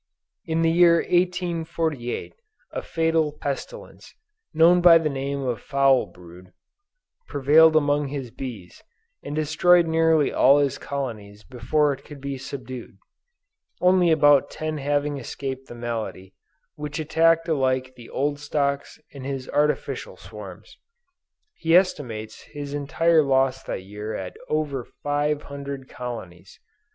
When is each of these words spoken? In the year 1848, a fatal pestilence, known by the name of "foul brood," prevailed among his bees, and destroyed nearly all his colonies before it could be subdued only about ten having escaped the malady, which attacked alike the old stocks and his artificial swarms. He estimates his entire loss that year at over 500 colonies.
In 0.47 0.63
the 0.63 0.71
year 0.71 0.95
1848, 0.95 2.33
a 2.71 2.81
fatal 2.81 3.33
pestilence, 3.33 4.15
known 4.51 4.81
by 4.81 4.97
the 4.97 5.11
name 5.11 5.43
of 5.43 5.61
"foul 5.61 6.07
brood," 6.07 6.53
prevailed 7.27 7.75
among 7.75 8.07
his 8.07 8.31
bees, 8.31 8.81
and 9.21 9.35
destroyed 9.35 9.85
nearly 9.85 10.33
all 10.33 10.57
his 10.57 10.79
colonies 10.79 11.43
before 11.43 11.93
it 11.93 12.03
could 12.03 12.19
be 12.19 12.39
subdued 12.39 12.97
only 13.79 14.09
about 14.09 14.49
ten 14.49 14.79
having 14.79 15.19
escaped 15.19 15.67
the 15.67 15.75
malady, 15.75 16.33
which 16.73 16.97
attacked 16.97 17.47
alike 17.47 17.93
the 17.95 18.09
old 18.09 18.39
stocks 18.39 18.97
and 19.13 19.23
his 19.23 19.47
artificial 19.49 20.17
swarms. 20.17 20.79
He 21.53 21.75
estimates 21.75 22.41
his 22.53 22.73
entire 22.73 23.21
loss 23.21 23.61
that 23.65 23.83
year 23.83 24.15
at 24.15 24.35
over 24.49 24.83
500 24.83 25.87
colonies. 25.87 26.59